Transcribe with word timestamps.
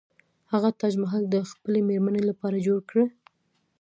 هغه 0.51 0.69
تاج 0.79 0.93
محل 1.03 1.23
د 1.29 1.35
خپلې 1.51 1.79
میرمنې 1.89 2.21
لپاره 2.29 2.63
جوړ 2.67 2.79
کړ. 2.89 2.97